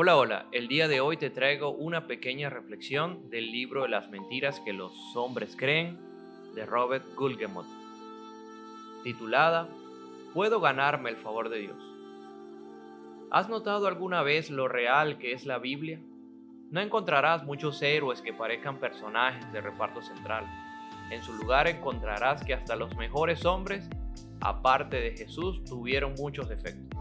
Hola, 0.00 0.16
hola, 0.16 0.46
el 0.52 0.68
día 0.68 0.86
de 0.86 1.00
hoy 1.00 1.16
te 1.16 1.28
traigo 1.28 1.70
una 1.70 2.06
pequeña 2.06 2.48
reflexión 2.48 3.28
del 3.30 3.50
libro 3.50 3.82
de 3.82 3.88
las 3.88 4.08
mentiras 4.10 4.60
que 4.60 4.72
los 4.72 4.92
hombres 5.16 5.56
creen 5.58 5.98
de 6.54 6.64
Robert 6.64 7.04
Gulgemot, 7.16 7.66
titulada 9.02 9.66
¿Puedo 10.32 10.60
ganarme 10.60 11.10
el 11.10 11.16
favor 11.16 11.48
de 11.48 11.58
Dios? 11.58 11.82
¿Has 13.32 13.48
notado 13.48 13.88
alguna 13.88 14.22
vez 14.22 14.50
lo 14.50 14.68
real 14.68 15.18
que 15.18 15.32
es 15.32 15.46
la 15.46 15.58
Biblia? 15.58 15.98
No 16.70 16.80
encontrarás 16.80 17.42
muchos 17.42 17.82
héroes 17.82 18.22
que 18.22 18.32
parezcan 18.32 18.78
personajes 18.78 19.52
de 19.52 19.60
reparto 19.60 20.00
central. 20.00 20.46
En 21.10 21.24
su 21.24 21.32
lugar 21.32 21.66
encontrarás 21.66 22.44
que 22.44 22.54
hasta 22.54 22.76
los 22.76 22.94
mejores 22.94 23.44
hombres, 23.44 23.90
aparte 24.40 25.00
de 25.00 25.16
Jesús, 25.16 25.64
tuvieron 25.64 26.14
muchos 26.16 26.48
defectos. 26.48 26.97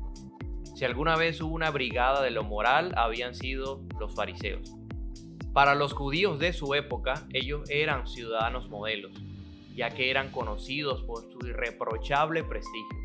Si 0.77 0.85
alguna 0.85 1.15
vez 1.15 1.41
hubo 1.41 1.55
una 1.55 1.71
brigada 1.71 2.21
de 2.21 2.29
lo 2.29 2.43
moral, 2.43 2.93
habían 2.97 3.33
sido 3.33 3.81
los 3.99 4.13
fariseos. 4.13 4.75
Para 5.51 5.73
los 5.73 5.93
judíos 5.93 6.37
de 6.37 6.53
su 6.53 6.75
época, 6.75 7.25
ellos 7.33 7.67
eran 7.71 8.05
ciudadanos 8.05 8.69
modelos, 8.69 9.11
ya 9.75 9.89
que 9.89 10.11
eran 10.11 10.29
conocidos 10.29 11.01
por 11.01 11.23
su 11.31 11.47
irreprochable 11.47 12.43
prestigio. 12.43 12.95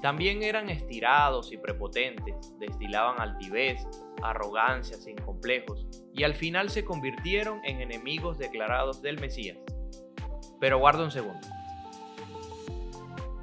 También 0.00 0.42
eran 0.42 0.70
estirados 0.70 1.52
y 1.52 1.58
prepotentes, 1.58 2.54
destilaban 2.58 3.20
altivez, 3.20 3.86
arrogancia 4.22 4.96
sin 4.96 5.16
complejos, 5.16 5.86
y 6.14 6.22
al 6.22 6.34
final 6.34 6.70
se 6.70 6.86
convirtieron 6.86 7.60
en 7.66 7.82
enemigos 7.82 8.38
declarados 8.38 9.02
del 9.02 9.20
Mesías. 9.20 9.58
Pero 10.58 10.78
guarda 10.78 11.04
un 11.04 11.10
segundo. 11.10 11.46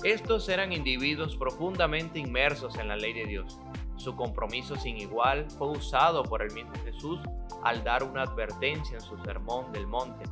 Estos 0.04 0.50
eran 0.50 0.74
individuos 0.74 1.36
profundamente 1.36 2.18
inmersos 2.18 2.76
en 2.78 2.88
la 2.88 2.96
ley 2.96 3.14
de 3.14 3.26
Dios. 3.26 3.60
Su 3.98 4.16
compromiso 4.16 4.76
sin 4.76 4.98
igual 4.98 5.46
fue 5.60 5.70
usado 5.70 6.24
por 6.24 6.42
el 6.42 6.52
mismo 6.54 6.74
Jesús 6.84 7.20
al 7.64 7.84
dar 7.84 8.04
una 8.04 8.24
advertencia 8.24 8.96
en 8.96 9.02
su 9.02 9.16
sermón 9.20 9.72
del 9.72 9.86
monte. 9.86 10.26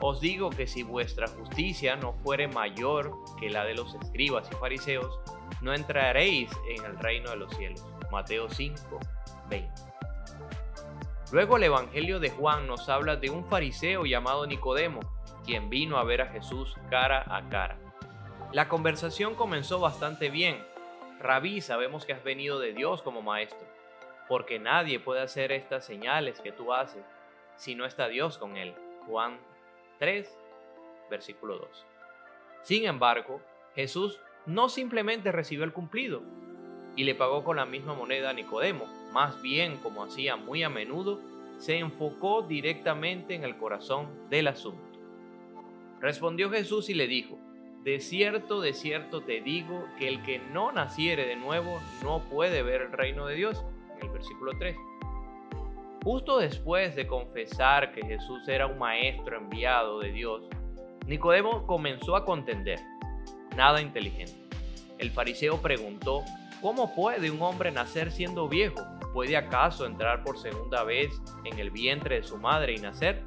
Os 0.00 0.20
digo 0.20 0.50
que 0.50 0.68
si 0.68 0.84
vuestra 0.84 1.26
justicia 1.26 1.96
no 1.96 2.12
fuere 2.12 2.46
mayor 2.46 3.12
que 3.40 3.50
la 3.50 3.64
de 3.64 3.74
los 3.74 3.96
escribas 3.96 4.48
y 4.52 4.54
fariseos, 4.54 5.18
no 5.60 5.74
entraréis 5.74 6.48
en 6.68 6.84
el 6.84 6.96
reino 7.00 7.30
de 7.30 7.36
los 7.36 7.52
cielos. 7.56 7.84
Mateo 8.12 8.48
5, 8.48 8.78
20. 9.50 9.72
Luego 11.32 11.56
el 11.56 11.64
Evangelio 11.64 12.20
de 12.20 12.30
Juan 12.30 12.68
nos 12.68 12.88
habla 12.88 13.16
de 13.16 13.28
un 13.28 13.44
fariseo 13.44 14.06
llamado 14.06 14.46
Nicodemo, 14.46 15.00
quien 15.44 15.68
vino 15.68 15.98
a 15.98 16.04
ver 16.04 16.22
a 16.22 16.28
Jesús 16.28 16.76
cara 16.90 17.24
a 17.26 17.48
cara. 17.48 17.76
La 18.50 18.66
conversación 18.66 19.34
comenzó 19.34 19.78
bastante 19.78 20.30
bien. 20.30 20.64
Rabí, 21.20 21.60
sabemos 21.60 22.06
que 22.06 22.14
has 22.14 22.24
venido 22.24 22.58
de 22.58 22.72
Dios 22.72 23.02
como 23.02 23.20
maestro, 23.20 23.58
porque 24.26 24.58
nadie 24.58 24.98
puede 24.98 25.20
hacer 25.20 25.52
estas 25.52 25.84
señales 25.84 26.40
que 26.40 26.50
tú 26.50 26.72
haces 26.72 27.04
si 27.56 27.74
no 27.74 27.84
está 27.84 28.08
Dios 28.08 28.38
con 28.38 28.56
él. 28.56 28.74
Juan 29.06 29.38
3, 29.98 30.34
versículo 31.10 31.58
2. 31.58 31.86
Sin 32.62 32.86
embargo, 32.86 33.42
Jesús 33.74 34.18
no 34.46 34.70
simplemente 34.70 35.30
recibió 35.30 35.64
el 35.64 35.74
cumplido 35.74 36.22
y 36.96 37.04
le 37.04 37.14
pagó 37.14 37.44
con 37.44 37.56
la 37.58 37.66
misma 37.66 37.92
moneda 37.92 38.30
a 38.30 38.32
Nicodemo, 38.32 38.86
más 39.12 39.42
bien 39.42 39.76
como 39.76 40.04
hacía 40.04 40.36
muy 40.36 40.62
a 40.62 40.70
menudo, 40.70 41.20
se 41.58 41.76
enfocó 41.76 42.40
directamente 42.40 43.34
en 43.34 43.44
el 43.44 43.58
corazón 43.58 44.30
del 44.30 44.48
asunto. 44.48 44.98
Respondió 46.00 46.48
Jesús 46.48 46.88
y 46.88 46.94
le 46.94 47.06
dijo, 47.06 47.38
de 47.84 48.00
cierto, 48.00 48.60
de 48.60 48.74
cierto 48.74 49.22
te 49.22 49.40
digo 49.40 49.86
que 49.98 50.08
el 50.08 50.22
que 50.22 50.38
no 50.38 50.72
naciere 50.72 51.26
de 51.26 51.36
nuevo 51.36 51.80
no 52.02 52.20
puede 52.28 52.62
ver 52.62 52.82
el 52.82 52.92
reino 52.92 53.26
de 53.26 53.36
Dios. 53.36 53.64
En 53.96 54.06
el 54.06 54.12
versículo 54.12 54.52
3. 54.58 54.76
Justo 56.04 56.38
después 56.38 56.94
de 56.96 57.06
confesar 57.06 57.92
que 57.92 58.04
Jesús 58.04 58.46
era 58.48 58.66
un 58.66 58.78
maestro 58.78 59.36
enviado 59.36 60.00
de 60.00 60.12
Dios, 60.12 60.42
Nicodemo 61.06 61.66
comenzó 61.66 62.16
a 62.16 62.24
contender. 62.24 62.78
Nada 63.56 63.80
inteligente. 63.80 64.34
El 64.98 65.10
fariseo 65.10 65.60
preguntó, 65.60 66.22
¿cómo 66.60 66.94
puede 66.94 67.30
un 67.30 67.40
hombre 67.42 67.70
nacer 67.72 68.12
siendo 68.12 68.48
viejo? 68.48 68.80
¿Puede 69.12 69.36
acaso 69.36 69.86
entrar 69.86 70.22
por 70.22 70.38
segunda 70.38 70.84
vez 70.84 71.10
en 71.44 71.58
el 71.58 71.70
vientre 71.70 72.16
de 72.16 72.22
su 72.22 72.36
madre 72.36 72.74
y 72.74 72.78
nacer? 72.78 73.22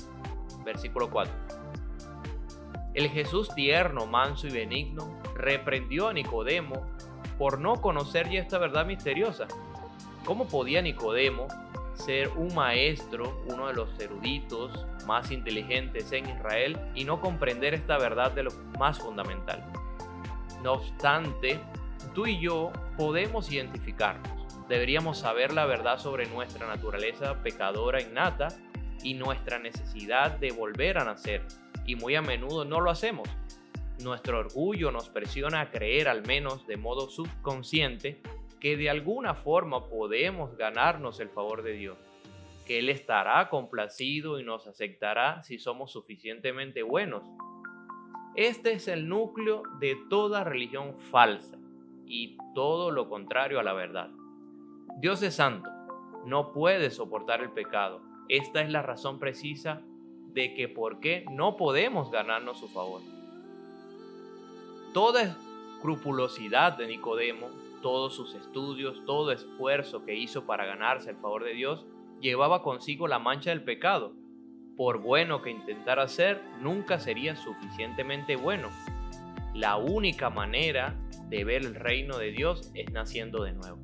Versículo 0.63 1.09
4. 1.09 1.60
El 2.93 3.09
Jesús 3.09 3.49
tierno, 3.55 4.05
manso 4.05 4.47
y 4.47 4.51
benigno 4.51 5.21
reprendió 5.33 6.09
a 6.09 6.13
Nicodemo 6.13 6.85
por 7.37 7.59
no 7.59 7.79
conocer 7.79 8.29
ya 8.29 8.41
esta 8.41 8.57
verdad 8.57 8.85
misteriosa. 8.85 9.47
¿Cómo 10.25 10.47
podía 10.47 10.81
Nicodemo 10.81 11.47
ser 11.93 12.29
un 12.35 12.53
maestro, 12.53 13.41
uno 13.47 13.67
de 13.67 13.73
los 13.73 13.97
eruditos 13.97 14.85
más 15.07 15.31
inteligentes 15.31 16.11
en 16.11 16.29
Israel, 16.29 16.77
y 16.93 17.05
no 17.05 17.21
comprender 17.21 17.73
esta 17.73 17.97
verdad 17.97 18.33
de 18.33 18.43
lo 18.43 18.51
más 18.77 18.99
fundamental? 18.99 19.63
No 20.61 20.73
obstante, 20.73 21.61
tú 22.13 22.27
y 22.27 22.41
yo 22.41 22.73
podemos 22.97 23.51
identificarnos. 23.51 24.31
Deberíamos 24.67 25.19
saber 25.19 25.53
la 25.53 25.65
verdad 25.65 25.97
sobre 25.97 26.27
nuestra 26.27 26.67
naturaleza 26.67 27.41
pecadora 27.41 28.01
innata 28.01 28.49
y 29.01 29.13
nuestra 29.13 29.59
necesidad 29.59 30.31
de 30.37 30.51
volver 30.51 30.97
a 30.97 31.05
nacer 31.05 31.47
y 31.85 31.95
muy 31.95 32.15
a 32.15 32.21
menudo 32.21 32.65
no 32.65 32.81
lo 32.81 32.89
hacemos. 32.91 33.27
Nuestro 34.03 34.39
orgullo 34.39 34.91
nos 34.91 35.09
presiona 35.09 35.61
a 35.61 35.71
creer, 35.71 36.07
al 36.07 36.25
menos 36.25 36.65
de 36.65 36.77
modo 36.77 37.09
subconsciente, 37.09 38.21
que 38.59 38.77
de 38.77 38.89
alguna 38.89 39.35
forma 39.35 39.87
podemos 39.87 40.55
ganarnos 40.57 41.19
el 41.19 41.29
favor 41.29 41.63
de 41.63 41.73
Dios, 41.73 41.97
que 42.65 42.79
Él 42.79 42.89
estará 42.89 43.49
complacido 43.49 44.39
y 44.39 44.43
nos 44.43 44.67
aceptará 44.67 45.43
si 45.43 45.59
somos 45.59 45.91
suficientemente 45.91 46.83
buenos. 46.83 47.23
Este 48.35 48.73
es 48.73 48.87
el 48.87 49.09
núcleo 49.09 49.63
de 49.79 49.97
toda 50.09 50.43
religión 50.43 50.97
falsa 50.97 51.57
y 52.05 52.37
todo 52.55 52.91
lo 52.91 53.09
contrario 53.09 53.59
a 53.59 53.63
la 53.63 53.73
verdad. 53.73 54.09
Dios 54.99 55.21
es 55.23 55.35
santo, 55.35 55.69
no 56.25 56.53
puede 56.53 56.91
soportar 56.91 57.41
el 57.41 57.51
pecado. 57.51 58.01
Esta 58.29 58.61
es 58.61 58.69
la 58.69 58.81
razón 58.81 59.19
precisa 59.19 59.81
de 60.33 60.53
que 60.53 60.67
por 60.67 60.99
qué 60.99 61.25
no 61.31 61.57
podemos 61.57 62.11
ganarnos 62.11 62.59
su 62.59 62.67
favor. 62.69 63.01
Toda 64.93 65.37
escrupulosidad 65.75 66.77
de 66.77 66.87
Nicodemo, 66.87 67.49
todos 67.81 68.15
sus 68.15 68.35
estudios, 68.35 69.03
todo 69.05 69.31
esfuerzo 69.31 70.05
que 70.05 70.15
hizo 70.15 70.45
para 70.45 70.65
ganarse 70.65 71.09
el 71.09 71.17
favor 71.17 71.43
de 71.43 71.53
Dios, 71.53 71.85
llevaba 72.19 72.61
consigo 72.61 73.07
la 73.07 73.19
mancha 73.19 73.49
del 73.49 73.63
pecado. 73.63 74.13
Por 74.77 75.01
bueno 75.01 75.41
que 75.41 75.49
intentara 75.49 76.07
ser, 76.07 76.41
nunca 76.59 76.99
sería 76.99 77.35
suficientemente 77.35 78.35
bueno. 78.35 78.69
La 79.53 79.77
única 79.77 80.29
manera 80.29 80.95
de 81.29 81.43
ver 81.43 81.65
el 81.65 81.75
reino 81.75 82.17
de 82.17 82.31
Dios 82.31 82.71
es 82.73 82.91
naciendo 82.91 83.43
de 83.43 83.53
nuevo. 83.53 83.79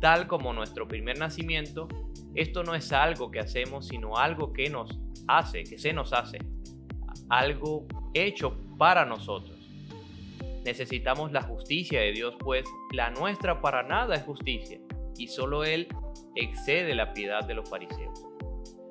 Tal 0.00 0.26
como 0.26 0.52
nuestro 0.52 0.86
primer 0.86 1.18
nacimiento, 1.18 1.88
esto 2.34 2.62
no 2.62 2.74
es 2.74 2.92
algo 2.92 3.30
que 3.30 3.40
hacemos, 3.40 3.88
sino 3.88 4.16
algo 4.16 4.52
que 4.52 4.70
nos 4.70 5.00
hace, 5.26 5.64
que 5.64 5.78
se 5.78 5.92
nos 5.92 6.12
hace, 6.12 6.38
algo 7.28 7.86
hecho 8.12 8.56
para 8.78 9.04
nosotros. 9.04 9.58
Necesitamos 10.64 11.32
la 11.32 11.42
justicia 11.42 12.00
de 12.00 12.12
Dios, 12.12 12.34
pues 12.38 12.64
la 12.92 13.10
nuestra 13.10 13.60
para 13.60 13.82
nada 13.82 14.14
es 14.14 14.22
justicia, 14.22 14.78
y 15.16 15.28
solo 15.28 15.64
Él 15.64 15.88
excede 16.34 16.94
la 16.94 17.12
piedad 17.12 17.44
de 17.44 17.54
los 17.54 17.68
fariseos. 17.68 18.26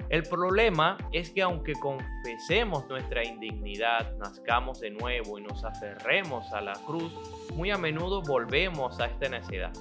El 0.09 0.21
problema 0.23 0.97
es 1.11 1.31
que 1.31 1.41
aunque 1.41 1.73
confesemos 1.73 2.87
nuestra 2.87 3.25
indignidad, 3.25 4.15
nazcamos 4.17 4.79
de 4.79 4.91
nuevo 4.91 5.39
y 5.39 5.41
nos 5.41 5.63
aferremos 5.63 6.51
a 6.53 6.61
la 6.61 6.73
cruz, 6.85 7.11
muy 7.55 7.71
a 7.71 7.79
menudo 7.79 8.21
volvemos 8.21 8.99
a 8.99 9.07
esta 9.07 9.29
necedad. 9.29 9.73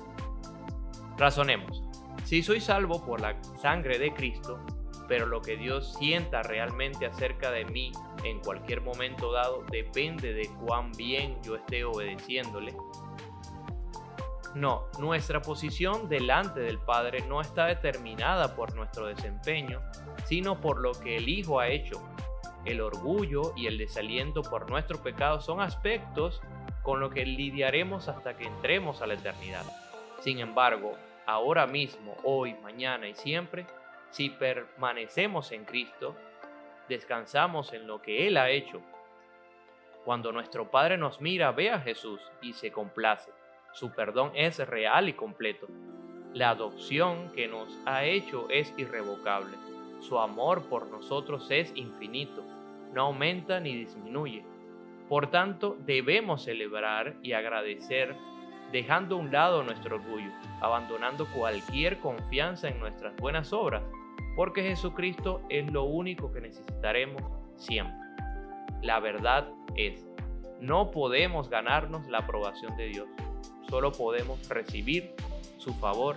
Razonemos. 1.19 1.83
Si 2.25 2.43
soy 2.43 2.61
salvo 2.61 3.05
por 3.05 3.21
la 3.21 3.37
sangre 3.61 3.99
de 3.99 4.15
Cristo, 4.15 4.65
pero 5.09 5.27
lo 5.27 5.41
que 5.41 5.57
Dios 5.57 5.95
sienta 5.99 6.43
realmente 6.43 7.07
acerca 7.07 7.51
de 7.51 7.65
mí 7.65 7.93
en 8.25 8.41
cualquier 8.41 8.81
momento 8.81 9.33
dado 9.33 9.65
depende 9.71 10.33
de 10.33 10.49
cuán 10.65 10.93
bien 10.93 11.43
yo 11.43 11.57
esté 11.57 11.85
obedeciéndole. 11.85 12.75
No, 14.55 14.85
nuestra 14.99 15.41
posición 15.41 16.09
delante 16.09 16.61
del 16.61 16.79
Padre 16.79 17.23
no 17.27 17.41
está 17.41 17.67
determinada 17.67 18.55
por 18.55 18.75
nuestro 18.75 19.07
desempeño, 19.07 19.81
sino 20.27 20.61
por 20.61 20.79
lo 20.79 20.93
que 20.93 21.17
el 21.17 21.29
Hijo 21.29 21.59
ha 21.59 21.69
hecho. 21.69 22.03
El 22.67 22.81
orgullo 22.81 23.55
y 23.57 23.67
el 23.67 23.79
desaliento 23.79 24.43
por 24.43 24.71
nuestro 24.71 25.03
pecado 25.03 25.41
son 25.41 25.61
aspectos 25.61 26.43
con 26.83 27.01
los 27.01 27.13
que 27.13 27.25
lidiaremos 27.25 28.09
hasta 28.09 28.37
que 28.37 28.45
entremos 28.45 29.01
a 29.01 29.07
la 29.07 29.15
eternidad. 29.15 29.65
Sin 30.21 30.39
embargo, 30.39 30.93
ahora 31.27 31.67
mismo, 31.67 32.15
hoy, 32.23 32.55
mañana 32.63 33.09
y 33.09 33.15
siempre, 33.15 33.67
si 34.13 34.29
permanecemos 34.29 35.53
en 35.53 35.65
Cristo, 35.65 36.15
descansamos 36.87 37.73
en 37.73 37.87
lo 37.87 38.03
que 38.03 38.27
Él 38.27 38.37
ha 38.37 38.51
hecho. 38.51 38.83
Cuando 40.05 40.33
nuestro 40.33 40.71
Padre 40.71 40.99
nos 40.99 41.23
mira, 41.23 41.51
ve 41.53 41.71
a 41.71 41.81
Jesús 41.81 42.21
y 42.43 42.53
se 42.53 42.71
complace. 42.71 43.33
Su 43.73 43.93
perdón 43.93 44.33
es 44.35 44.59
real 44.69 45.09
y 45.09 45.15
completo. 45.15 45.67
La 46.35 46.51
adopción 46.51 47.33
que 47.33 47.49
nos 47.49 47.75
ha 47.87 48.05
hecho 48.05 48.49
es 48.51 48.75
irrevocable. 48.77 49.57
Su 50.01 50.19
amor 50.19 50.69
por 50.69 50.89
nosotros 50.89 51.51
es 51.51 51.73
infinito, 51.75 52.45
no 52.93 53.03
aumenta 53.03 53.61
ni 53.61 53.75
disminuye. 53.75 54.45
Por 55.09 55.31
tanto, 55.31 55.77
debemos 55.87 56.45
celebrar 56.45 57.15
y 57.23 57.33
agradecer 57.33 58.15
dejando 58.73 59.17
a 59.17 59.19
un 59.21 59.33
lado 59.33 59.63
nuestro 59.63 59.97
orgullo, 59.97 60.31
abandonando 60.61 61.27
cualquier 61.27 61.99
confianza 61.99 62.69
en 62.69 62.79
nuestras 62.79 63.17
buenas 63.17 63.53
obras, 63.53 63.83
porque 64.37 64.63
Jesucristo 64.63 65.43
es 65.49 65.71
lo 65.71 65.85
único 65.85 66.33
que 66.33 66.41
necesitaremos 66.41 67.23
siempre. 67.57 67.97
La 68.83 69.01
verdad 69.01 69.49
es, 69.77 70.07
no 70.61 70.91
podemos 70.91 71.49
ganarnos 71.49 72.07
la 72.09 72.19
aprobación 72.19 72.77
de 72.77 72.87
Dios, 72.87 73.09
solo 73.69 73.93
podemos 73.93 74.49
recibir 74.49 75.15
su 75.59 75.73
favor 75.75 76.17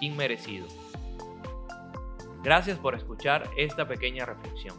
inmerecido. 0.00 0.66
Gracias 2.42 2.78
por 2.78 2.94
escuchar 2.94 3.48
esta 3.56 3.86
pequeña 3.86 4.24
reflexión. 4.24 4.76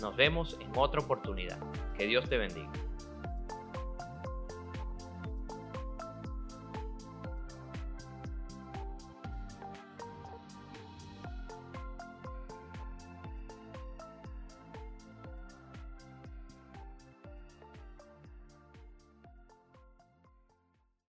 Nos 0.00 0.14
vemos 0.16 0.56
en 0.60 0.70
otra 0.76 1.00
oportunidad. 1.00 1.58
Que 1.96 2.06
Dios 2.06 2.28
te 2.28 2.36
bendiga. 2.36 2.70